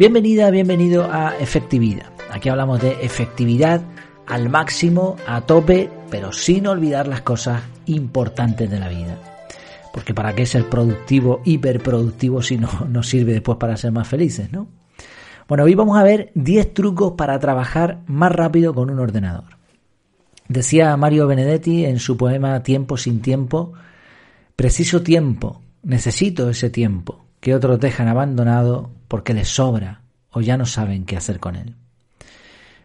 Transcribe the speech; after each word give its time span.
Bienvenida, 0.00 0.50
bienvenido 0.50 1.12
a 1.12 1.36
Efectividad. 1.36 2.06
Aquí 2.30 2.48
hablamos 2.48 2.80
de 2.80 2.92
efectividad 3.02 3.82
al 4.26 4.48
máximo, 4.48 5.16
a 5.26 5.42
tope, 5.42 5.90
pero 6.10 6.32
sin 6.32 6.66
olvidar 6.68 7.06
las 7.06 7.20
cosas 7.20 7.62
importantes 7.84 8.70
de 8.70 8.80
la 8.80 8.88
vida. 8.88 9.18
Porque 9.92 10.14
para 10.14 10.34
qué 10.34 10.46
ser 10.46 10.70
productivo, 10.70 11.42
hiperproductivo, 11.44 12.40
si 12.40 12.56
no 12.56 12.70
nos 12.88 13.08
sirve 13.08 13.34
después 13.34 13.58
para 13.58 13.76
ser 13.76 13.92
más 13.92 14.08
felices, 14.08 14.50
¿no? 14.50 14.68
Bueno, 15.46 15.64
hoy 15.64 15.74
vamos 15.74 15.98
a 15.98 16.02
ver 16.02 16.32
10 16.34 16.72
trucos 16.72 17.12
para 17.12 17.38
trabajar 17.38 18.00
más 18.06 18.32
rápido 18.32 18.72
con 18.72 18.88
un 18.88 19.00
ordenador. 19.00 19.58
Decía 20.48 20.96
Mario 20.96 21.26
Benedetti 21.26 21.84
en 21.84 21.98
su 21.98 22.16
poema 22.16 22.62
Tiempo 22.62 22.96
sin 22.96 23.20
tiempo, 23.20 23.74
preciso 24.56 25.02
tiempo, 25.02 25.60
necesito 25.82 26.48
ese 26.48 26.70
tiempo, 26.70 27.26
que 27.40 27.54
otros 27.54 27.78
dejan 27.78 28.08
abandonado 28.08 28.98
porque 29.10 29.34
les 29.34 29.48
sobra 29.48 30.02
o 30.30 30.40
ya 30.40 30.56
no 30.56 30.66
saben 30.66 31.04
qué 31.04 31.16
hacer 31.16 31.40
con 31.40 31.56
él. 31.56 31.74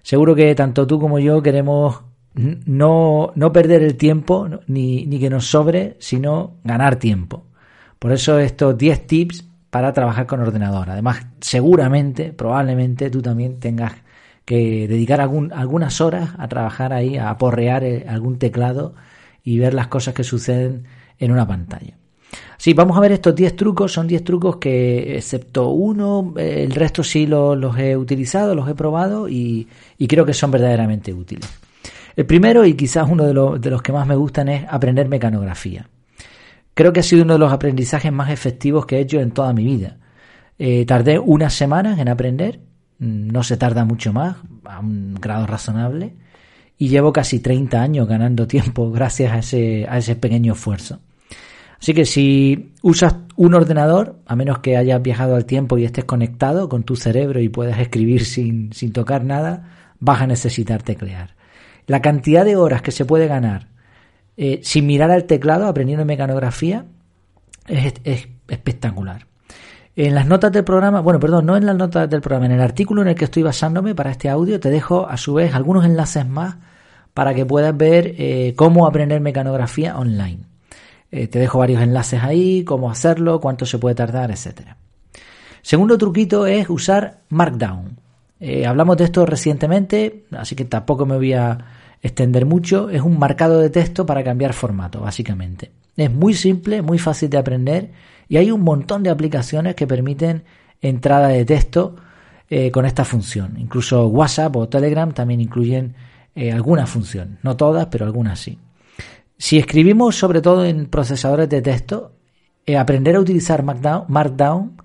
Seguro 0.01 0.33
que 0.33 0.55
tanto 0.55 0.87
tú 0.87 0.99
como 0.99 1.19
yo 1.19 1.43
queremos 1.43 2.01
no, 2.33 3.31
no 3.35 3.51
perder 3.51 3.83
el 3.83 3.95
tiempo 3.95 4.49
ni, 4.65 5.05
ni 5.05 5.19
que 5.19 5.29
nos 5.29 5.45
sobre, 5.45 5.97
sino 5.99 6.55
ganar 6.63 6.95
tiempo. 6.95 7.45
Por 7.99 8.11
eso 8.11 8.39
estos 8.39 8.75
10 8.75 9.05
tips 9.05 9.45
para 9.69 9.93
trabajar 9.93 10.25
con 10.25 10.39
ordenador. 10.39 10.89
Además, 10.89 11.27
seguramente, 11.41 12.33
probablemente 12.33 13.11
tú 13.11 13.21
también 13.21 13.59
tengas 13.59 13.93
que 14.45 14.87
dedicar 14.87 15.21
algunas 15.21 16.01
horas 16.01 16.31
a 16.39 16.47
trabajar 16.47 16.91
ahí, 16.91 17.17
a 17.17 17.29
aporrear 17.29 17.83
eh, 17.83 18.05
algún 18.07 18.39
teclado 18.39 18.95
y 19.43 19.59
ver 19.59 19.75
las 19.75 19.87
cosas 19.87 20.15
que 20.15 20.23
suceden 20.23 20.85
en 21.19 21.31
una 21.31 21.47
pantalla. 21.47 21.97
Sí, 22.57 22.73
vamos 22.73 22.97
a 22.97 22.99
ver 23.01 23.11
estos 23.11 23.35
10 23.35 23.55
trucos. 23.55 23.93
Son 23.93 24.07
10 24.07 24.23
trucos 24.23 24.57
que, 24.57 25.17
excepto 25.17 25.69
uno, 25.69 26.33
eh, 26.37 26.63
el 26.63 26.71
resto 26.71 27.03
sí 27.03 27.27
los, 27.27 27.77
he 27.77 27.95
utilizado, 27.97 28.55
los 28.55 28.67
he 28.69 28.75
probado 28.75 29.27
y, 29.29 29.67
creo 30.07 30.25
que 30.25 30.33
son 30.33 30.51
verdaderamente 30.51 31.13
útiles. 31.13 31.49
El 32.15 32.25
primero, 32.25 32.65
y 32.65 32.75
quizás 32.75 33.07
uno 33.09 33.25
de, 33.25 33.59
de 33.59 33.69
los 33.69 33.81
que 33.81 33.91
más 33.91 34.07
me 34.07 34.15
gustan, 34.15 34.47
es 34.47 34.65
aprender 34.69 35.09
mecanografía. 35.09 35.89
Creo 36.73 36.91
que 36.91 36.99
ha 36.99 37.03
sido 37.03 37.23
uno 37.23 37.33
de 37.33 37.39
los 37.39 37.53
aprendizajes 37.53 38.11
más 38.11 38.29
efectivos 38.29 38.85
que 38.85 38.97
he 38.97 39.01
hecho 39.01 39.19
en 39.19 39.31
toda 39.31 39.53
mi 39.53 39.63
vida. 39.63 39.97
Eh, 40.57 40.85
tardé 40.85 41.19
unas 41.19 41.53
semanas 41.53 41.99
en 41.99 42.09
aprender, 42.09 42.59
mm, 42.99 43.27
no 43.27 43.43
se 43.43 43.57
tarda 43.57 43.85
mucho 43.85 44.13
más, 44.13 44.37
a 44.63 44.79
un 44.79 45.15
grado 45.15 45.47
razonable, 45.47 46.15
y 46.77 46.89
llevo 46.89 47.13
casi 47.13 47.39
30 47.39 47.81
años 47.81 48.07
ganando 48.07 48.47
tiempo 48.47 48.91
gracias 48.93 49.31
a 49.33 49.39
ese, 49.39 49.85
a 49.89 49.97
ese 49.97 50.15
pequeño 50.15 50.53
esfuerzo. 50.53 50.99
Así 51.79 51.93
que 51.93 52.05
si 52.05 52.73
usas 52.81 53.15
un 53.35 53.53
ordenador, 53.53 54.19
a 54.25 54.35
menos 54.35 54.59
que 54.59 54.77
hayas 54.77 55.01
viajado 55.01 55.35
al 55.35 55.45
tiempo 55.45 55.77
y 55.77 55.85
estés 55.85 56.05
conectado 56.05 56.69
con 56.69 56.83
tu 56.83 56.95
cerebro 56.95 57.39
y 57.39 57.49
puedas 57.49 57.79
escribir 57.79 58.25
sin, 58.25 58.71
sin 58.73 58.93
tocar 58.93 59.23
nada, 59.23 59.93
vas 59.99 60.21
a 60.21 60.27
necesitar 60.27 60.83
teclear. 60.83 61.35
La 61.87 62.01
cantidad 62.01 62.45
de 62.45 62.55
horas 62.55 62.81
que 62.81 62.91
se 62.91 63.05
puede 63.05 63.27
ganar 63.27 63.67
eh, 64.37 64.59
sin 64.63 64.85
mirar 64.85 65.11
al 65.11 65.25
teclado, 65.25 65.67
aprendiendo 65.67 66.05
mecanografía, 66.05 66.85
es, 67.67 67.93
es, 68.03 68.27
espectacular. 68.47 69.27
En 69.95 70.13
las 70.13 70.27
notas 70.27 70.51
del 70.51 70.65
programa, 70.65 70.99
bueno, 70.99 71.19
perdón, 71.19 71.45
no 71.45 71.55
en 71.55 71.65
las 71.65 71.75
notas 71.75 72.09
del 72.09 72.21
programa, 72.21 72.47
en 72.47 72.51
el 72.51 72.61
artículo 72.61 73.01
en 73.01 73.07
el 73.09 73.15
que 73.15 73.25
estoy 73.25 73.43
basándome 73.43 73.95
para 73.95 74.11
este 74.11 74.27
audio, 74.27 74.59
te 74.59 74.69
dejo 74.69 75.07
a 75.07 75.15
su 75.15 75.35
vez 75.35 75.55
algunos 75.55 75.85
enlaces 75.85 76.27
más 76.27 76.55
para 77.13 77.33
que 77.33 77.45
puedas 77.45 77.75
ver 77.75 78.13
eh, 78.17 78.53
cómo 78.57 78.87
aprender 78.87 79.21
mecanografía 79.21 79.97
online. 79.97 80.54
Eh, 81.15 81.27
te 81.27 81.39
dejo 81.39 81.59
varios 81.59 81.81
enlaces 81.81 82.21
ahí, 82.21 82.65
cómo 82.65 82.91
hacerlo, 82.91 83.39
cuánto 83.39 83.65
se 83.65 83.77
puede 83.77 83.95
tardar, 83.95 84.31
etcétera. 84.31 84.75
Segundo 85.61 85.97
truquito 85.97 86.45
es 86.45 86.69
usar 86.69 87.21
Markdown. 87.29 87.97
Eh, 88.41 88.65
hablamos 88.65 88.97
de 88.97 89.05
esto 89.05 89.25
recientemente, 89.25 90.25
así 90.31 90.57
que 90.57 90.65
tampoco 90.65 91.05
me 91.05 91.15
voy 91.15 91.31
a 91.31 91.57
extender 92.01 92.45
mucho. 92.45 92.89
Es 92.89 93.01
un 93.01 93.17
marcado 93.17 93.61
de 93.61 93.69
texto 93.69 94.05
para 94.05 94.25
cambiar 94.25 94.51
formato, 94.51 94.99
básicamente. 94.99 95.71
Es 95.95 96.11
muy 96.11 96.33
simple, 96.33 96.81
muy 96.81 96.99
fácil 96.99 97.29
de 97.29 97.37
aprender 97.37 97.91
y 98.27 98.35
hay 98.35 98.51
un 98.51 98.59
montón 98.59 99.01
de 99.01 99.09
aplicaciones 99.09 99.73
que 99.73 99.87
permiten 99.87 100.43
entrada 100.81 101.29
de 101.29 101.45
texto 101.45 101.95
eh, 102.49 102.71
con 102.71 102.85
esta 102.85 103.05
función. 103.05 103.55
Incluso 103.57 104.05
WhatsApp 104.07 104.53
o 104.57 104.67
Telegram 104.67 105.13
también 105.13 105.39
incluyen 105.39 105.95
alguna 106.53 106.85
función. 106.85 107.39
No 107.43 107.55
todas, 107.55 107.85
pero 107.85 108.03
algunas 108.03 108.37
sí. 108.41 108.59
Si 109.37 109.57
escribimos 109.57 110.15
sobre 110.15 110.41
todo 110.41 110.65
en 110.65 110.87
procesadores 110.87 111.49
de 111.49 111.61
texto, 111.61 112.13
eh, 112.65 112.77
aprender 112.77 113.15
a 113.15 113.19
utilizar 113.19 113.63
Markdown, 113.63 114.81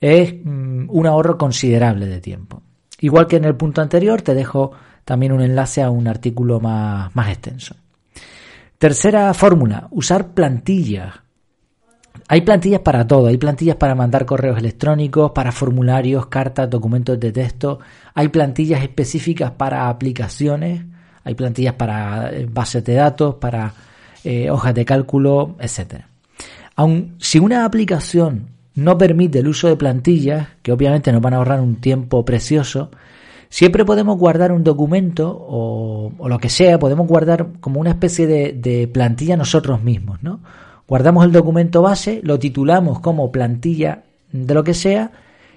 es 0.00 0.34
mm, 0.44 0.86
un 0.88 1.06
ahorro 1.06 1.36
considerable 1.38 2.06
de 2.06 2.20
tiempo. 2.20 2.62
Igual 3.00 3.26
que 3.26 3.36
en 3.36 3.44
el 3.44 3.56
punto 3.56 3.80
anterior, 3.80 4.22
te 4.22 4.34
dejo 4.34 4.72
también 5.04 5.32
un 5.32 5.40
enlace 5.40 5.82
a 5.82 5.90
un 5.90 6.06
artículo 6.06 6.60
más, 6.60 7.14
más 7.14 7.28
extenso. 7.30 7.74
Tercera 8.78 9.32
fórmula, 9.34 9.88
usar 9.90 10.28
plantillas. 10.28 11.14
Hay 12.28 12.42
plantillas 12.42 12.80
para 12.80 13.06
todo, 13.06 13.28
hay 13.28 13.38
plantillas 13.38 13.76
para 13.76 13.94
mandar 13.94 14.26
correos 14.26 14.58
electrónicos, 14.58 15.32
para 15.32 15.50
formularios, 15.50 16.26
cartas, 16.26 16.68
documentos 16.68 17.18
de 17.18 17.32
texto, 17.32 17.78
hay 18.14 18.28
plantillas 18.28 18.82
específicas 18.82 19.52
para 19.52 19.88
aplicaciones, 19.88 20.84
hay 21.24 21.34
plantillas 21.34 21.74
para 21.74 22.30
eh, 22.32 22.46
bases 22.50 22.84
de 22.84 22.94
datos, 22.94 23.36
para 23.36 23.72
eh, 24.24 24.50
hojas 24.50 24.74
de 24.74 24.84
cálculo, 24.84 25.56
etc. 25.60 26.04
Aun 26.76 27.16
si 27.18 27.38
una 27.38 27.64
aplicación 27.64 28.48
no 28.74 28.96
permite 28.96 29.40
el 29.40 29.48
uso 29.48 29.68
de 29.68 29.76
plantillas, 29.76 30.48
que 30.62 30.72
obviamente 30.72 31.12
nos 31.12 31.20
van 31.20 31.34
a 31.34 31.38
ahorrar 31.38 31.60
un 31.60 31.76
tiempo 31.76 32.24
precioso, 32.24 32.90
siempre 33.48 33.84
podemos 33.84 34.16
guardar 34.18 34.52
un 34.52 34.62
documento 34.62 35.36
o, 35.36 36.12
lo 36.28 36.38
que 36.38 36.48
sea, 36.48 36.78
podemos 36.78 37.06
guardar 37.08 37.48
como 37.60 37.80
una 37.80 37.90
especie 37.90 38.26
de, 38.26 38.88
plantilla 38.92 39.36
nosotros 39.36 39.82
mismos, 39.82 40.22
¿no? 40.22 40.40
Guardamos 40.86 41.24
el 41.24 41.32
documento 41.32 41.82
base, 41.82 42.20
lo 42.22 42.38
titulamos 42.38 43.00
como 43.00 43.30
plantilla 43.30 44.04
de 44.32 44.54
lo 44.54 44.64
que 44.64 44.74
sea 44.74 45.10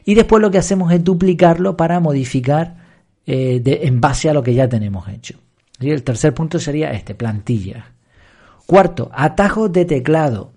y 0.03 0.15
después 0.15 0.41
lo 0.41 0.51
que 0.51 0.57
hacemos 0.57 0.91
es 0.91 1.03
duplicarlo 1.03 1.77
para 1.77 1.99
modificar 1.99 2.77
eh, 3.25 3.61
en 3.65 4.01
base 4.01 4.29
a 4.29 4.33
lo 4.33 4.43
que 4.43 4.53
ya 4.53 4.67
tenemos 4.67 5.07
hecho. 5.07 5.37
El 5.89 6.03
tercer 6.03 6.33
punto 6.33 6.59
sería 6.59 6.91
este, 6.91 7.15
plantillas. 7.15 7.83
Cuarto, 8.65 9.09
atajos 9.13 9.71
de 9.71 9.85
teclado. 9.85 10.53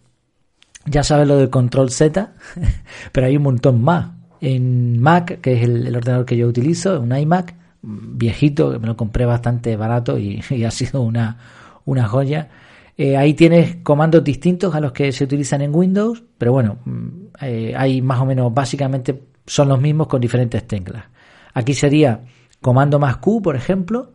Ya 0.87 1.03
sabes 1.03 1.27
lo 1.27 1.37
del 1.37 1.51
control 1.51 1.91
Z, 1.91 2.35
pero 3.13 3.27
hay 3.27 3.37
un 3.37 3.43
montón 3.43 3.83
más. 3.83 4.13
En 4.41 5.01
Mac, 5.01 5.41
que 5.41 5.55
es 5.55 5.63
el, 5.63 5.97
ordenador 5.97 6.27
que 6.27 6.37
yo 6.37 6.47
utilizo, 6.47 7.01
un 7.01 7.17
iMac 7.17 7.55
viejito, 7.83 8.73
que 8.73 8.79
me 8.79 8.87
lo 8.87 8.97
compré 8.97 9.25
bastante 9.25 9.77
barato 9.77 10.19
y, 10.19 10.41
ha 10.65 10.71
sido 10.71 11.03
una, 11.03 11.39
una 11.85 12.07
joya. 12.07 12.51
Eh, 12.97 13.17
ahí 13.17 13.35
tienes 13.35 13.77
comandos 13.83 14.23
distintos 14.23 14.75
a 14.75 14.81
los 14.81 14.93
que 14.93 15.11
se 15.11 15.25
utilizan 15.25 15.63
en 15.63 15.75
Windows, 15.75 16.23
pero 16.39 16.53
bueno, 16.53 16.79
mm, 16.85 17.09
eh, 17.41 17.75
hay 17.77 18.03
más 18.03 18.21
o 18.21 18.27
menos, 18.27 18.55
básicamente 18.55 19.21
son 19.47 19.69
los 19.69 19.81
mismos 19.81 20.07
con 20.07 20.21
diferentes 20.21 20.67
teclas. 20.67 21.05
Aquí 21.55 21.75
sería 21.75 22.21
comando 22.61 22.99
más 22.99 23.17
Q, 23.19 23.43
por 23.43 23.57
ejemplo, 23.57 24.13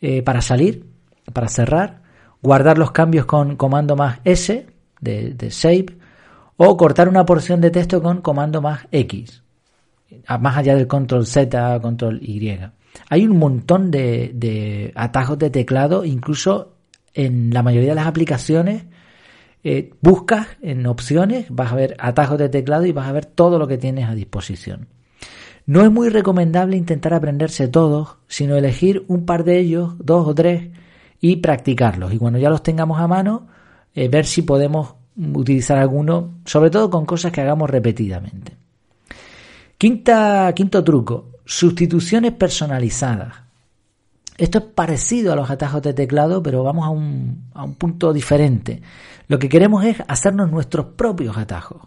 eh, 0.00 0.22
para 0.22 0.40
salir, 0.40 0.86
para 1.32 1.48
cerrar, 1.48 2.02
guardar 2.42 2.78
los 2.78 2.92
cambios 2.92 3.26
con 3.26 3.56
comando 3.56 3.96
más 3.96 4.20
S 4.24 4.66
de, 5.00 5.50
save 5.50 5.86
o 6.56 6.76
cortar 6.76 7.08
una 7.08 7.24
porción 7.24 7.60
de 7.60 7.70
texto 7.70 8.02
con 8.02 8.20
comando 8.20 8.60
más 8.60 8.86
X, 8.90 9.42
más 10.40 10.56
allá 10.56 10.74
del 10.74 10.86
control 10.86 11.26
Z, 11.26 11.80
control 11.80 12.20
Y. 12.22 12.58
Hay 13.10 13.26
un 13.26 13.38
montón 13.38 13.90
de, 13.90 14.92
atajos 14.94 15.38
de 15.38 15.50
teclado, 15.50 16.04
incluso 16.04 16.74
en 17.14 17.50
la 17.52 17.62
mayoría 17.62 17.90
de 17.90 17.94
las 17.96 18.06
aplicaciones. 18.06 18.84
Eh, 19.64 19.90
buscas 20.00 20.46
en 20.62 20.86
opciones, 20.86 21.46
vas 21.50 21.72
a 21.72 21.76
ver 21.76 21.96
atajos 21.98 22.38
de 22.38 22.48
teclado 22.48 22.86
y 22.86 22.92
vas 22.92 23.08
a 23.08 23.12
ver 23.12 23.26
todo 23.26 23.58
lo 23.58 23.66
que 23.66 23.78
tienes 23.78 24.08
a 24.08 24.14
disposición. 24.14 24.86
No 25.68 25.82
es 25.82 25.92
muy 25.92 26.08
recomendable 26.08 26.78
intentar 26.78 27.12
aprenderse 27.12 27.68
todos, 27.68 28.16
sino 28.26 28.56
elegir 28.56 29.04
un 29.06 29.26
par 29.26 29.44
de 29.44 29.58
ellos, 29.58 29.96
dos 29.98 30.26
o 30.26 30.34
tres, 30.34 30.70
y 31.20 31.36
practicarlos. 31.36 32.10
Y 32.14 32.16
cuando 32.16 32.38
ya 32.38 32.48
los 32.48 32.62
tengamos 32.62 32.98
a 32.98 33.06
mano, 33.06 33.48
eh, 33.94 34.08
ver 34.08 34.24
si 34.24 34.40
podemos 34.40 34.94
utilizar 35.14 35.76
alguno, 35.76 36.38
sobre 36.46 36.70
todo 36.70 36.88
con 36.88 37.04
cosas 37.04 37.32
que 37.32 37.42
hagamos 37.42 37.68
repetidamente. 37.68 38.56
Quinta, 39.76 40.50
quinto 40.54 40.82
truco, 40.82 41.32
sustituciones 41.44 42.32
personalizadas. 42.32 43.34
Esto 44.38 44.60
es 44.60 44.64
parecido 44.64 45.34
a 45.34 45.36
los 45.36 45.50
atajos 45.50 45.82
de 45.82 45.92
teclado, 45.92 46.42
pero 46.42 46.64
vamos 46.64 46.86
a 46.86 46.88
un, 46.88 47.50
a 47.52 47.64
un 47.64 47.74
punto 47.74 48.14
diferente. 48.14 48.80
Lo 49.26 49.38
que 49.38 49.50
queremos 49.50 49.84
es 49.84 49.98
hacernos 50.08 50.50
nuestros 50.50 50.86
propios 50.96 51.36
atajos. 51.36 51.82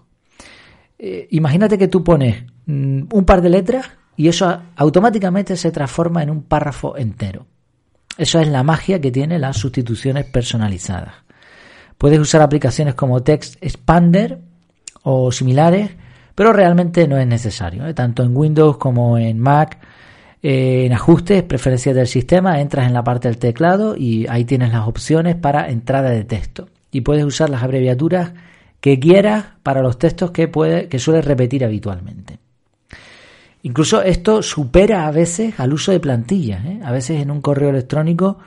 Eh, 0.99 1.27
imagínate 1.31 1.79
que 1.79 1.87
tú 1.87 2.03
pones 2.03 2.43
un 2.67 3.23
par 3.25 3.41
de 3.41 3.49
letras 3.49 3.89
y 4.15 4.27
eso 4.27 4.61
automáticamente 4.75 5.55
se 5.55 5.71
transforma 5.71 6.23
en 6.23 6.29
un 6.29 6.43
párrafo 6.43 6.97
entero. 6.97 7.45
Eso 8.17 8.39
es 8.39 8.47
la 8.47 8.63
magia 8.63 8.99
que 8.99 9.11
tiene 9.11 9.39
las 9.39 9.57
sustituciones 9.57 10.25
personalizadas. 10.25 11.15
Puedes 11.97 12.19
usar 12.19 12.41
aplicaciones 12.41 12.95
como 12.95 13.23
Text 13.23 13.55
Expander 13.61 14.39
o 15.03 15.31
similares 15.31 15.91
pero 16.35 16.53
realmente 16.53 17.07
no 17.07 17.17
es 17.17 17.27
necesario. 17.27 17.85
¿eh? 17.85 17.93
Tanto 17.93 18.23
en 18.23 18.35
Windows 18.35 18.77
como 18.77 19.17
en 19.17 19.39
Mac, 19.39 19.77
eh, 20.41 20.85
en 20.85 20.93
ajustes, 20.93 21.43
preferencias 21.43 21.95
del 21.95 22.07
sistema, 22.07 22.59
entras 22.59 22.87
en 22.87 22.93
la 22.93 23.03
parte 23.03 23.27
del 23.27 23.37
teclado 23.37 23.95
y 23.95 24.25
ahí 24.27 24.45
tienes 24.45 24.71
las 24.71 24.87
opciones 24.87 25.35
para 25.35 25.69
entrada 25.69 26.09
de 26.09 26.23
texto. 26.23 26.69
Y 26.91 27.01
puedes 27.01 27.23
usar 27.25 27.49
las 27.49 27.63
abreviaturas 27.63 28.33
que 28.79 28.99
quieras 28.99 29.45
para 29.63 29.81
los 29.81 29.99
textos 29.99 30.31
que, 30.31 30.47
puede, 30.47 30.87
que 30.87 30.99
sueles 30.99 31.25
repetir 31.25 31.63
habitualmente. 31.63 32.39
Incluso 33.63 34.01
esto 34.01 34.41
supera 34.41 35.07
a 35.07 35.11
veces 35.11 35.59
al 35.59 35.73
uso 35.73 35.91
de 35.91 35.99
plantillas. 35.99 36.65
¿eh? 36.65 36.79
A 36.83 36.91
veces 36.91 37.21
en 37.21 37.31
un 37.31 37.41
correo 37.41 37.69
electrónico, 37.69 38.39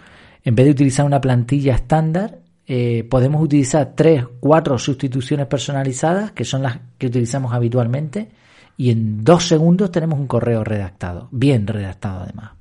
en 0.43 0.55
vez 0.55 0.67
de 0.67 0.73
utilizar 0.73 1.07
una 1.07 1.21
plantilla 1.21 1.75
estándar, 1.75 2.39
eh, 2.67 3.07
podemos 3.09 3.43
utilizar 3.43 3.93
tres, 3.95 4.25
cuatro 4.41 4.79
sustituciones 4.79 5.47
personalizadas, 5.47 6.33
que 6.33 6.45
son 6.45 6.63
las 6.63 6.79
que 6.99 7.07
utilizamos 7.07 7.53
habitualmente, 7.53 8.31
y 8.77 8.91
en 8.91 9.23
dos 9.23 9.47
segundos 9.47 9.93
tenemos 9.93 10.19
un 10.19 10.27
correo 10.27 10.65
redactado, 10.65 11.29
bien 11.31 11.67
redactado 11.67 12.23
además. 12.23 12.53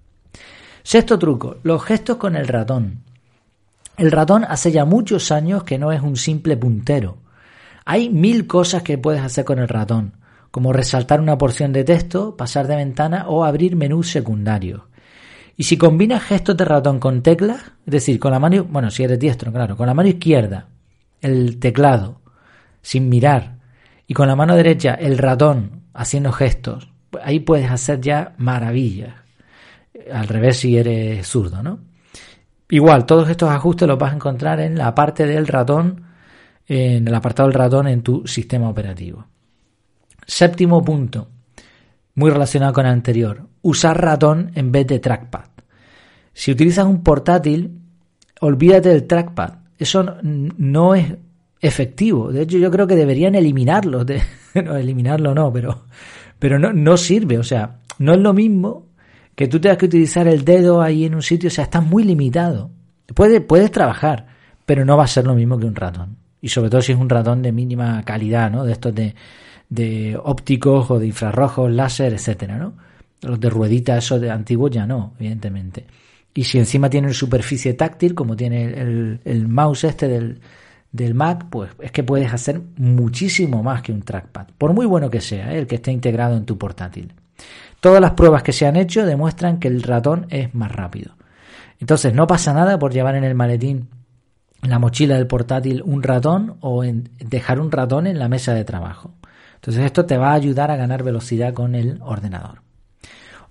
Sexto 0.83 1.17
truco, 1.17 1.57
los 1.63 1.83
gestos 1.83 2.17
con 2.17 2.35
el 2.35 2.47
ratón. 2.47 2.99
El 3.97 4.11
ratón 4.11 4.43
hace 4.43 4.71
ya 4.71 4.85
muchos 4.85 5.31
años 5.31 5.63
que 5.63 5.79
no 5.79 5.91
es 5.91 6.01
un 6.01 6.17
simple 6.17 6.57
puntero. 6.57 7.17
Hay 7.85 8.09
mil 8.09 8.47
cosas 8.47 8.83
que 8.83 8.97
puedes 8.97 9.21
hacer 9.21 9.45
con 9.45 9.59
el 9.59 9.67
ratón, 9.67 10.13
como 10.53 10.71
resaltar 10.71 11.19
una 11.19 11.35
porción 11.35 11.73
de 11.73 11.83
texto, 11.83 12.37
pasar 12.37 12.67
de 12.67 12.75
ventana 12.75 13.25
o 13.27 13.43
abrir 13.43 13.75
menús 13.75 14.11
secundarios. 14.11 14.83
Y 15.57 15.63
si 15.63 15.79
combinas 15.79 16.21
gestos 16.21 16.55
de 16.55 16.63
ratón 16.63 16.99
con 16.99 17.23
teclas, 17.23 17.59
es 17.87 17.91
decir, 17.91 18.19
con 18.19 18.33
la 18.33 18.37
mano, 18.37 18.63
bueno, 18.63 18.91
si 18.91 19.03
eres 19.03 19.17
diestro, 19.17 19.51
claro, 19.51 19.75
con 19.75 19.87
la 19.87 19.95
mano 19.95 20.09
izquierda 20.09 20.67
el 21.21 21.57
teclado 21.57 22.21
sin 22.83 23.09
mirar 23.09 23.55
y 24.05 24.13
con 24.13 24.27
la 24.27 24.35
mano 24.35 24.55
derecha 24.55 24.93
el 24.93 25.17
ratón 25.17 25.85
haciendo 25.91 26.31
gestos, 26.31 26.87
ahí 27.23 27.39
puedes 27.39 27.71
hacer 27.71 27.99
ya 27.99 28.35
maravillas. 28.37 29.15
Al 30.13 30.27
revés 30.27 30.57
si 30.57 30.77
eres 30.77 31.25
zurdo, 31.25 31.63
¿no? 31.63 31.79
Igual, 32.69 33.07
todos 33.07 33.27
estos 33.27 33.49
ajustes 33.49 33.87
los 33.87 33.97
vas 33.97 34.11
a 34.11 34.17
encontrar 34.17 34.59
en 34.59 34.77
la 34.77 34.93
parte 34.93 35.25
del 35.25 35.47
ratón, 35.47 36.03
en 36.67 37.07
el 37.07 37.15
apartado 37.15 37.49
del 37.49 37.57
ratón 37.57 37.87
en 37.87 38.03
tu 38.03 38.27
sistema 38.27 38.69
operativo. 38.69 39.32
Séptimo 40.25 40.83
punto, 40.83 41.29
muy 42.15 42.31
relacionado 42.31 42.73
con 42.73 42.85
el 42.85 42.91
anterior, 42.91 43.47
usar 43.61 44.01
ratón 44.01 44.51
en 44.55 44.71
vez 44.71 44.87
de 44.87 44.99
trackpad. 44.99 45.45
Si 46.33 46.51
utilizas 46.51 46.85
un 46.85 47.03
portátil, 47.03 47.79
olvídate 48.41 48.89
del 48.89 49.05
trackpad. 49.05 49.55
Eso 49.77 50.17
no 50.21 50.95
es 50.95 51.13
efectivo. 51.59 52.31
De 52.31 52.43
hecho, 52.43 52.57
yo 52.57 52.71
creo 52.71 52.87
que 52.87 52.95
deberían 52.95 53.35
eliminarlo. 53.35 54.05
no, 54.63 54.75
eliminarlo 54.75 55.33
no, 55.33 55.51
pero, 55.51 55.85
pero 56.39 56.59
no, 56.59 56.73
no 56.73 56.97
sirve. 56.97 57.37
O 57.37 57.43
sea, 57.43 57.79
no 57.99 58.13
es 58.13 58.19
lo 58.19 58.33
mismo 58.33 58.87
que 59.35 59.47
tú 59.47 59.59
tengas 59.59 59.77
que 59.77 59.85
utilizar 59.85 60.27
el 60.27 60.43
dedo 60.43 60.81
ahí 60.81 61.05
en 61.05 61.15
un 61.15 61.21
sitio. 61.21 61.47
O 61.47 61.51
sea, 61.51 61.65
estás 61.65 61.85
muy 61.85 62.03
limitado. 62.03 62.71
Puedes, 63.13 63.41
puedes 63.41 63.71
trabajar, 63.71 64.27
pero 64.65 64.85
no 64.85 64.97
va 64.97 65.03
a 65.03 65.07
ser 65.07 65.25
lo 65.25 65.35
mismo 65.35 65.57
que 65.59 65.65
un 65.65 65.75
ratón. 65.75 66.17
Y 66.41 66.49
sobre 66.49 66.69
todo 66.69 66.81
si 66.81 66.91
es 66.91 66.97
un 66.97 67.09
ratón 67.09 67.41
de 67.41 67.51
mínima 67.51 68.03
calidad, 68.03 68.51
¿no? 68.51 68.65
De 68.65 68.73
estos 68.73 68.93
de, 68.93 69.15
de 69.73 70.19
ópticos 70.21 70.91
o 70.91 70.99
de 70.99 71.07
infrarrojos, 71.07 71.71
láser, 71.71 72.13
etcétera, 72.13 72.57
¿no? 72.57 72.73
Los 73.21 73.39
de 73.39 73.49
ruedita, 73.49 73.97
esos 73.97 74.19
de 74.21 74.29
antiguos 74.29 74.71
ya 74.71 74.85
no, 74.85 75.13
evidentemente. 75.19 75.85
Y 76.33 76.43
si 76.43 76.59
encima 76.59 76.89
tiene 76.89 77.13
superficie 77.13 77.73
táctil, 77.73 78.13
como 78.13 78.35
tiene 78.35 78.63
el, 78.65 79.19
el 79.23 79.47
mouse 79.47 79.85
este 79.85 80.07
del, 80.07 80.39
del 80.91 81.15
Mac, 81.15 81.45
pues 81.49 81.71
es 81.79 81.91
que 81.91 82.03
puedes 82.03 82.31
hacer 82.31 82.61
muchísimo 82.77 83.63
más 83.63 83.81
que 83.81 83.91
un 83.91 84.03
trackpad, 84.03 84.47
por 84.57 84.73
muy 84.73 84.85
bueno 84.85 85.09
que 85.09 85.21
sea, 85.21 85.53
¿eh? 85.53 85.59
el 85.59 85.67
que 85.67 85.75
esté 85.75 85.91
integrado 85.91 86.37
en 86.37 86.45
tu 86.45 86.57
portátil. 86.57 87.13
Todas 87.79 87.99
las 87.99 88.11
pruebas 88.11 88.43
que 88.43 88.53
se 88.53 88.65
han 88.65 88.75
hecho 88.75 89.05
demuestran 89.05 89.59
que 89.59 89.67
el 89.67 89.81
ratón 89.83 90.27
es 90.29 90.53
más 90.53 90.71
rápido. 90.71 91.15
Entonces 91.79 92.13
no 92.13 92.27
pasa 92.27 92.53
nada 92.53 92.79
por 92.79 92.93
llevar 92.93 93.15
en 93.15 93.23
el 93.23 93.35
maletín, 93.35 93.89
en 94.61 94.69
la 94.69 94.79
mochila 94.79 95.15
del 95.15 95.27
portátil, 95.27 95.81
un 95.83 96.03
ratón 96.03 96.57
o 96.61 96.83
en 96.83 97.09
dejar 97.19 97.59
un 97.59 97.71
ratón 97.71 98.07
en 98.07 98.19
la 98.19 98.29
mesa 98.29 98.53
de 98.53 98.63
trabajo. 98.63 99.11
Entonces 99.63 99.85
esto 99.85 100.05
te 100.05 100.17
va 100.17 100.31
a 100.31 100.33
ayudar 100.33 100.71
a 100.71 100.75
ganar 100.75 101.03
velocidad 101.03 101.53
con 101.53 101.73
el 101.73 101.97
ordenador. 102.01 102.61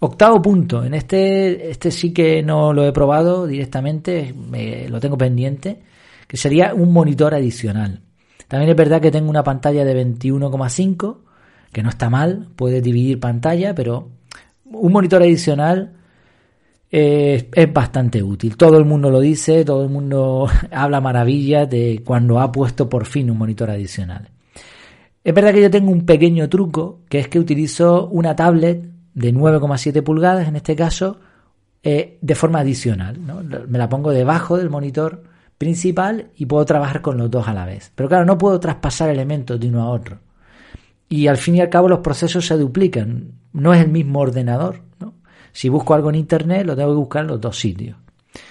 Octavo 0.00 0.42
punto, 0.42 0.84
en 0.84 0.92
este, 0.92 1.70
este 1.70 1.90
sí 1.90 2.12
que 2.12 2.42
no 2.42 2.74
lo 2.74 2.86
he 2.86 2.92
probado 2.92 3.46
directamente, 3.46 4.34
lo 4.90 5.00
tengo 5.00 5.16
pendiente 5.16 5.80
que 6.28 6.36
sería 6.36 6.74
un 6.74 6.92
monitor 6.92 7.34
adicional. 7.34 8.02
También 8.46 8.68
es 8.68 8.76
verdad 8.76 9.00
que 9.00 9.10
tengo 9.10 9.30
una 9.30 9.42
pantalla 9.42 9.86
de 9.86 10.04
21,5, 10.04 11.16
que 11.72 11.82
no 11.82 11.88
está 11.88 12.10
mal, 12.10 12.46
puede 12.56 12.82
dividir 12.82 13.18
pantalla, 13.18 13.74
pero 13.74 14.10
un 14.66 14.92
monitor 14.92 15.22
adicional 15.22 15.94
es 16.90 17.72
bastante 17.72 18.22
útil. 18.22 18.58
Todo 18.58 18.76
el 18.76 18.84
mundo 18.84 19.10
lo 19.10 19.20
dice, 19.20 19.64
todo 19.64 19.82
el 19.82 19.88
mundo 19.88 20.46
habla 20.72 21.00
maravillas 21.00 21.70
de 21.70 22.02
cuando 22.04 22.38
ha 22.38 22.52
puesto 22.52 22.86
por 22.86 23.06
fin 23.06 23.30
un 23.30 23.38
monitor 23.38 23.70
adicional. 23.70 24.28
Es 25.24 25.34
verdad 25.34 25.52
que 25.52 25.62
yo 25.62 25.70
tengo 25.70 25.92
un 25.92 26.04
pequeño 26.04 26.48
truco, 26.48 27.00
que 27.08 27.20
es 27.20 27.28
que 27.28 27.38
utilizo 27.38 28.08
una 28.08 28.34
tablet 28.34 28.88
de 29.14 29.32
9,7 29.32 30.02
pulgadas, 30.02 30.48
en 30.48 30.56
este 30.56 30.74
caso, 30.74 31.20
eh, 31.82 32.18
de 32.20 32.34
forma 32.34 32.60
adicional. 32.60 33.18
Me 33.68 33.78
la 33.78 33.88
pongo 33.88 34.10
debajo 34.10 34.56
del 34.56 34.70
monitor 34.70 35.22
principal 35.58 36.30
y 36.36 36.46
puedo 36.46 36.64
trabajar 36.64 37.02
con 37.02 37.18
los 37.18 37.30
dos 37.30 37.46
a 37.46 37.54
la 37.54 37.64
vez. 37.64 37.92
Pero 37.94 38.08
claro, 38.08 38.24
no 38.24 38.38
puedo 38.38 38.58
traspasar 38.58 39.10
elementos 39.10 39.60
de 39.60 39.68
uno 39.68 39.82
a 39.82 39.90
otro. 39.90 40.18
Y 41.08 41.28
al 41.28 41.36
fin 41.36 41.56
y 41.56 41.60
al 41.60 41.68
cabo 41.68 41.88
los 41.88 42.00
procesos 42.00 42.46
se 42.46 42.56
duplican. 42.56 43.32
No 43.52 43.74
es 43.74 43.80
el 43.82 43.90
mismo 43.90 44.20
ordenador. 44.20 44.82
Si 45.52 45.68
busco 45.68 45.94
algo 45.94 46.08
en 46.08 46.16
Internet, 46.16 46.66
lo 46.66 46.74
tengo 46.74 46.90
que 46.90 46.96
buscar 46.96 47.22
en 47.22 47.28
los 47.28 47.40
dos 47.40 47.58
sitios. 47.58 47.96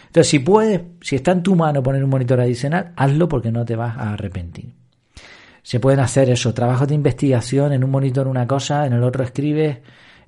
Entonces, 0.05 0.29
si 0.29 0.39
puedes, 0.39 0.81
si 1.01 1.15
está 1.15 1.31
en 1.31 1.41
tu 1.41 1.55
mano 1.55 1.81
poner 1.81 2.03
un 2.03 2.09
monitor 2.09 2.39
adicional, 2.39 2.93
hazlo 2.95 3.27
porque 3.27 3.51
no 3.51 3.65
te 3.65 3.75
vas 3.75 3.97
a 3.97 4.13
arrepentir. 4.13 4.80
Se 5.63 5.79
pueden 5.79 5.99
hacer 5.99 6.29
eso, 6.29 6.53
trabajos 6.53 6.87
de 6.87 6.95
investigación, 6.95 7.73
en 7.73 7.83
un 7.83 7.91
monitor 7.91 8.27
una 8.27 8.47
cosa, 8.47 8.85
en 8.85 8.93
el 8.93 9.03
otro 9.03 9.23
escribes, 9.23 9.79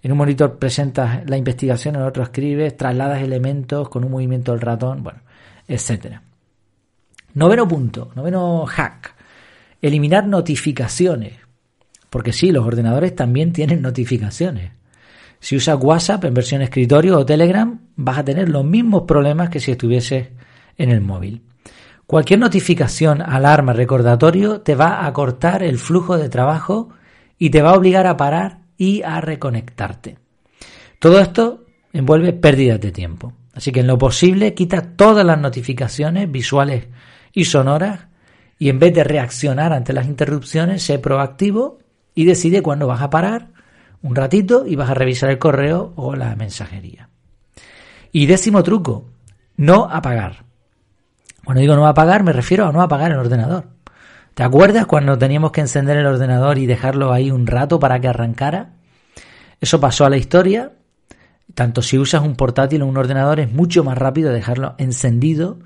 en 0.01 0.11
un 0.11 0.17
monitor 0.17 0.57
presentas 0.59 1.27
la 1.27 1.37
investigación, 1.37 1.95
en 1.95 2.01
el 2.01 2.07
otro 2.07 2.23
escribes, 2.23 2.77
trasladas 2.77 3.21
elementos 3.21 3.89
con 3.89 4.03
un 4.03 4.11
movimiento 4.11 4.51
del 4.51 4.61
ratón, 4.61 5.03
bueno, 5.03 5.21
etcétera. 5.67 6.21
Noveno 7.33 7.67
punto, 7.67 8.11
noveno 8.15 8.65
hack. 8.65 9.15
Eliminar 9.81 10.27
notificaciones. 10.27 11.33
Porque 12.09 12.31
sí, 12.31 12.51
los 12.51 12.65
ordenadores 12.65 13.15
también 13.15 13.51
tienen 13.51 13.81
notificaciones. 13.81 14.71
Si 15.39 15.55
usas 15.55 15.77
WhatsApp 15.81 16.25
en 16.25 16.33
versión 16.33 16.61
escritorio 16.61 17.17
o 17.17 17.25
Telegram, 17.25 17.79
vas 17.95 18.19
a 18.19 18.23
tener 18.23 18.49
los 18.49 18.63
mismos 18.63 19.03
problemas 19.03 19.49
que 19.49 19.59
si 19.59 19.71
estuvieses 19.71 20.27
en 20.77 20.89
el 20.89 21.01
móvil. 21.01 21.41
Cualquier 22.07 22.39
notificación, 22.39 23.21
alarma, 23.21 23.73
recordatorio 23.73 24.61
te 24.61 24.75
va 24.75 25.05
a 25.05 25.13
cortar 25.13 25.63
el 25.63 25.79
flujo 25.79 26.17
de 26.17 26.29
trabajo 26.29 26.89
y 27.37 27.49
te 27.49 27.61
va 27.61 27.71
a 27.71 27.77
obligar 27.77 28.07
a 28.07 28.17
parar 28.17 28.59
y 28.77 29.01
a 29.03 29.21
reconectarte. 29.21 30.17
Todo 30.99 31.19
esto 31.19 31.65
envuelve 31.91 32.33
pérdidas 32.33 32.79
de 32.81 32.91
tiempo. 32.91 33.33
Así 33.53 33.71
que 33.71 33.81
en 33.81 33.87
lo 33.87 33.97
posible 33.97 34.53
quita 34.53 34.81
todas 34.95 35.25
las 35.25 35.39
notificaciones 35.39 36.31
visuales 36.31 36.87
y 37.31 37.45
sonoras 37.45 38.07
y 38.59 38.69
en 38.69 38.79
vez 38.79 38.93
de 38.93 39.03
reaccionar 39.03 39.73
ante 39.73 39.93
las 39.93 40.07
interrupciones, 40.07 40.83
sé 40.83 40.99
proactivo 40.99 41.79
y 42.15 42.25
decide 42.25 42.61
cuándo 42.61 42.87
vas 42.87 43.01
a 43.01 43.09
parar 43.09 43.53
un 44.03 44.15
ratito 44.15 44.67
y 44.67 44.75
vas 44.75 44.89
a 44.89 44.93
revisar 44.93 45.29
el 45.29 45.39
correo 45.39 45.93
o 45.95 46.15
la 46.15 46.35
mensajería. 46.35 47.09
Y 48.11 48.27
décimo 48.27 48.61
truco, 48.61 49.05
no 49.55 49.85
apagar. 49.89 50.43
Cuando 51.45 51.61
digo 51.61 51.75
no 51.75 51.87
apagar 51.87 52.23
me 52.23 52.33
refiero 52.33 52.65
a 52.67 52.71
no 52.71 52.81
apagar 52.81 53.11
el 53.11 53.17
ordenador. 53.17 53.65
¿Te 54.33 54.43
acuerdas 54.43 54.85
cuando 54.85 55.17
teníamos 55.17 55.51
que 55.51 55.61
encender 55.61 55.97
el 55.97 56.05
ordenador 56.05 56.57
y 56.57 56.65
dejarlo 56.65 57.11
ahí 57.11 57.29
un 57.29 57.45
rato 57.45 57.79
para 57.79 57.99
que 57.99 58.07
arrancara? 58.07 58.73
Eso 59.61 59.79
pasó 59.79 60.05
a 60.05 60.09
la 60.09 60.17
historia. 60.17 60.71
Tanto 61.53 61.81
si 61.81 61.97
usas 61.97 62.23
un 62.23 62.35
portátil 62.35 62.81
o 62.81 62.87
un 62.87 62.97
ordenador 62.97 63.39
es 63.39 63.51
mucho 63.51 63.83
más 63.83 63.97
rápido 63.97 64.31
dejarlo 64.31 64.75
encendido 64.77 65.59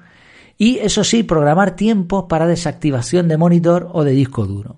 y 0.57 0.79
eso 0.79 1.03
sí, 1.03 1.23
programar 1.23 1.75
tiempos 1.75 2.25
para 2.27 2.47
desactivación 2.47 3.27
de 3.27 3.37
monitor 3.37 3.89
o 3.93 4.03
de 4.03 4.11
disco 4.11 4.45
duro. 4.45 4.77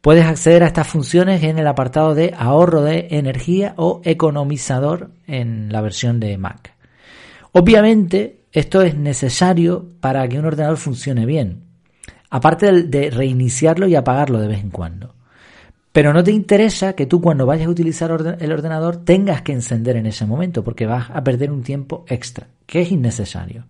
Puedes 0.00 0.26
acceder 0.26 0.64
a 0.64 0.66
estas 0.66 0.88
funciones 0.88 1.42
en 1.44 1.58
el 1.58 1.66
apartado 1.66 2.14
de 2.14 2.34
ahorro 2.36 2.82
de 2.82 3.08
energía 3.10 3.74
o 3.76 4.00
economizador 4.04 5.10
en 5.26 5.70
la 5.72 5.80
versión 5.80 6.18
de 6.18 6.38
Mac. 6.38 6.74
Obviamente, 7.52 8.39
esto 8.52 8.82
es 8.82 8.96
necesario 8.96 9.86
para 10.00 10.26
que 10.28 10.38
un 10.38 10.44
ordenador 10.44 10.76
funcione 10.76 11.24
bien, 11.24 11.64
aparte 12.30 12.84
de 12.84 13.10
reiniciarlo 13.10 13.86
y 13.86 13.94
apagarlo 13.94 14.40
de 14.40 14.48
vez 14.48 14.60
en 14.60 14.70
cuando. 14.70 15.14
Pero 15.92 16.12
no 16.12 16.22
te 16.22 16.32
interesa 16.32 16.94
que 16.94 17.06
tú 17.06 17.20
cuando 17.20 17.46
vayas 17.46 17.66
a 17.66 17.70
utilizar 17.70 18.10
el 18.38 18.52
ordenador 18.52 18.98
tengas 18.98 19.42
que 19.42 19.52
encender 19.52 19.96
en 19.96 20.06
ese 20.06 20.24
momento, 20.24 20.62
porque 20.62 20.86
vas 20.86 21.10
a 21.10 21.22
perder 21.24 21.50
un 21.50 21.62
tiempo 21.62 22.04
extra, 22.08 22.48
que 22.66 22.82
es 22.82 22.92
innecesario. 22.92 23.66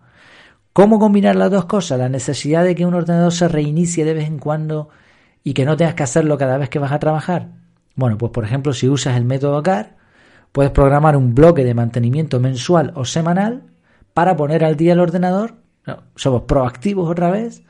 ¿Cómo 0.73 0.99
combinar 0.99 1.37
las 1.37 1.51
dos 1.51 1.65
cosas? 1.65 1.99
La 1.99 2.09
necesidad 2.09 2.65
de 2.65 2.75
que 2.75 2.87
un 2.87 2.95
ordenador 2.95 3.33
se 3.33 3.49
reinicie 3.49 4.05
de 4.05 4.15
vez 4.15 4.29
en 4.29 4.39
cuando 4.39 4.91
y 5.43 5.55
que 5.55 5.65
no 5.65 5.77
tengas 5.77 5.95
que 5.95 6.03
hacerlo 6.03 6.39
cada 6.39 6.59
vez 6.59 6.69
que 6.69 6.79
vas 6.79 6.93
a 6.93 6.99
trabajar. 6.99 7.49
Bueno, 7.97 8.19
pues 8.19 8.33
por 8.33 8.45
ejemplo, 8.45 8.73
si 8.73 8.89
usas 8.89 9.17
el 9.17 9.25
método 9.25 9.63
CAR, 9.63 9.97
puedes 10.53 10.73
programar 10.73 11.17
un 11.17 11.35
bloque 11.35 11.65
de 11.65 11.75
mantenimiento 11.75 12.39
mensual 12.39 12.93
o 12.95 13.05
semanal 13.05 13.70
para 14.21 14.37
poner 14.37 14.65
al 14.65 14.77
día 14.77 14.93
el 14.93 15.01
ordenador. 15.01 15.55
somos 16.15 16.43
proactivos 16.43 17.09
otra 17.09 17.31
vez 17.31 17.63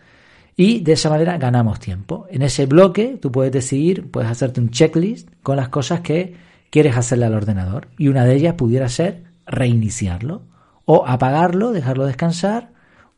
y 0.56 0.80
de 0.80 0.94
esa 0.94 1.08
manera 1.08 1.38
ganamos 1.38 1.78
tiempo. 1.78 2.26
En 2.28 2.42
ese 2.42 2.66
bloque 2.66 3.18
tú 3.22 3.30
puedes 3.30 3.52
decidir, 3.52 4.10
puedes 4.10 4.28
hacerte 4.28 4.60
un 4.60 4.70
checklist 4.70 5.28
con 5.44 5.54
las 5.54 5.68
cosas 5.68 6.00
que 6.00 6.34
quieres 6.68 6.96
hacerle 6.96 7.26
al 7.26 7.34
ordenador 7.34 7.86
y 7.98 8.08
una 8.08 8.24
de 8.24 8.34
ellas 8.34 8.54
pudiera 8.54 8.88
ser 8.88 9.22
reiniciarlo 9.46 10.42
o 10.86 11.06
apagarlo, 11.06 11.70
dejarlo 11.70 12.04
descansar 12.04 12.70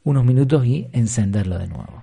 unos 0.05 0.27
minutos 0.27 0.67
y 0.67 0.89
encenderlo 0.93 1.59
de 1.59 1.69
nuevo. 1.69 2.03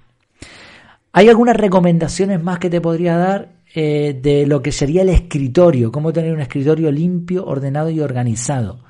Hay 1.12 1.30
algunas 1.30 1.58
recomendaciones 1.58 2.42
más 2.42 2.58
que 2.58 2.72
te 2.72 2.82
podría 2.82 3.18
dar 3.18 3.50
eh, 3.76 4.20
de 4.20 4.48
lo 4.48 4.64
que 4.64 4.72
sería 4.72 5.04
el 5.04 5.10
escritorio, 5.10 5.92
cómo 5.92 6.12
tener 6.12 6.34
un 6.34 6.42
escritorio 6.42 6.92
limpio, 6.92 7.46
ordenado 7.46 7.92
y 7.92 8.00
organizado. 8.00 8.89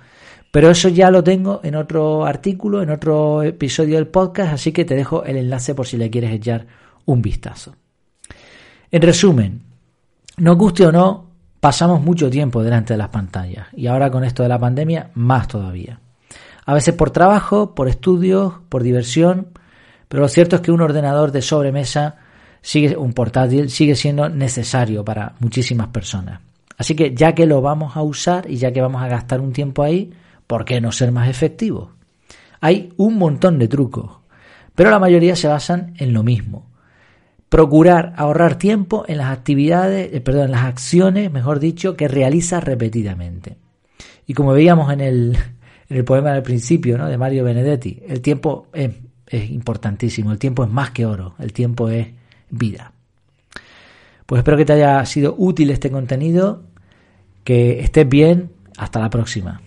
Pero 0.51 0.71
eso 0.71 0.89
ya 0.89 1.11
lo 1.11 1.23
tengo 1.23 1.61
en 1.63 1.75
otro 1.75 2.25
artículo, 2.25 2.81
en 2.81 2.89
otro 2.89 3.43
episodio 3.43 3.95
del 3.95 4.07
podcast, 4.07 4.53
así 4.53 4.71
que 4.71 4.85
te 4.85 4.95
dejo 4.95 5.23
el 5.23 5.37
enlace 5.37 5.75
por 5.75 5.85
si 5.85 5.97
le 5.97 6.09
quieres 6.09 6.31
echar 6.31 6.65
un 7.05 7.21
vistazo. 7.21 7.75
En 8.91 9.01
resumen, 9.01 9.61
nos 10.37 10.57
guste 10.57 10.85
o 10.85 10.91
no, 10.91 11.27
pasamos 11.59 12.01
mucho 12.01 12.29
tiempo 12.29 12.63
delante 12.63 12.93
de 12.93 12.97
las 12.97 13.09
pantallas 13.09 13.67
y 13.73 13.87
ahora 13.87 14.09
con 14.09 14.23
esto 14.23 14.41
de 14.41 14.49
la 14.49 14.57
pandemia 14.59 15.11
más 15.13 15.47
todavía. 15.47 15.99
A 16.65 16.73
veces 16.73 16.95
por 16.95 17.11
trabajo, 17.11 17.75
por 17.75 17.87
estudios, 17.87 18.53
por 18.69 18.81
diversión, 18.81 19.49
pero 20.07 20.21
lo 20.21 20.27
cierto 20.27 20.55
es 20.55 20.61
que 20.61 20.71
un 20.71 20.81
ordenador 20.81 21.31
de 21.31 21.41
sobremesa 21.41 22.15
sigue 22.61 22.97
un 22.97 23.13
portátil 23.13 23.69
sigue 23.69 23.95
siendo 23.95 24.29
necesario 24.29 25.05
para 25.05 25.33
muchísimas 25.39 25.87
personas. 25.89 26.41
Así 26.77 26.95
que 26.95 27.13
ya 27.13 27.33
que 27.33 27.45
lo 27.45 27.61
vamos 27.61 27.95
a 27.95 28.01
usar 28.01 28.49
y 28.49 28.57
ya 28.57 28.71
que 28.71 28.81
vamos 28.81 29.01
a 29.01 29.07
gastar 29.07 29.41
un 29.41 29.51
tiempo 29.51 29.83
ahí, 29.83 30.11
¿por 30.49 30.65
qué 30.65 30.81
no 30.81 30.91
ser 30.91 31.11
más 31.11 31.29
efectivos? 31.29 31.91
Hay 32.59 32.91
un 32.97 33.17
montón 33.19 33.59
de 33.59 33.67
trucos, 33.67 34.17
pero 34.73 34.89
la 34.89 34.97
mayoría 34.97 35.35
se 35.35 35.47
basan 35.47 35.93
en 35.99 36.11
lo 36.11 36.23
mismo. 36.23 36.67
Procurar 37.47 38.13
ahorrar 38.17 38.57
tiempo 38.57 39.05
en 39.07 39.19
las 39.19 39.29
actividades, 39.29 40.09
eh, 40.11 40.21
perdón, 40.21 40.45
en 40.45 40.51
las 40.51 40.65
acciones, 40.65 41.31
mejor 41.31 41.59
dicho, 41.59 41.95
que 41.95 42.07
realiza 42.07 42.59
repetidamente. 42.59 43.57
Y 44.25 44.33
como 44.33 44.53
veíamos 44.53 44.91
en 44.91 45.01
el, 45.01 45.37
en 45.89 45.97
el 45.97 46.03
poema 46.03 46.33
del 46.33 46.41
principio, 46.41 46.97
¿no? 46.97 47.07
de 47.07 47.17
Mario 47.17 47.43
Benedetti, 47.43 48.01
el 48.07 48.21
tiempo 48.21 48.67
es 48.73 48.91
es 49.29 49.49
importantísimo. 49.49 50.31
El 50.31 50.39
tiempo 50.39 50.63
es 50.63 50.69
más 50.69 50.91
que 50.91 51.05
oro, 51.05 51.35
el 51.39 51.53
tiempo 51.53 51.89
es 51.89 52.07
vida. 52.49 52.91
Pues 54.25 54.39
espero 54.39 54.57
que 54.57 54.65
te 54.65 54.73
haya 54.73 55.05
sido 55.05 55.35
útil 55.37 55.69
este 55.69 55.89
contenido, 55.89 56.63
que 57.43 57.79
estés 57.79 58.07
bien, 58.07 58.51
hasta 58.77 58.99
la 58.99 59.09
próxima. 59.09 59.61